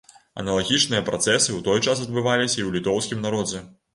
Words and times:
Аналагічныя 0.43 1.01
працэсы 1.09 1.49
ў 1.51 1.59
той 1.67 1.83
час 1.87 2.01
адбываліся 2.07 2.57
і 2.59 2.65
ў 2.67 2.79
літоўскім 2.79 3.23
народзе. 3.29 3.63